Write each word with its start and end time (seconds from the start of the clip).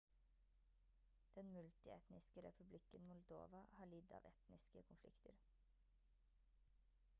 den 1.35 1.51
multietniske 1.57 2.43
republikken 2.47 3.05
moldova 3.11 3.61
har 3.77 3.93
lidd 3.93 4.17
av 4.21 4.27
etniske 4.33 4.85
konflikter 4.93 5.41